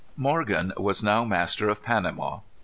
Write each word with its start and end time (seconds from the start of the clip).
Morgan 0.17 0.73
was 0.77 1.03
now 1.03 1.23
master 1.23 1.69
of 1.69 1.83
Panama. 1.83 2.39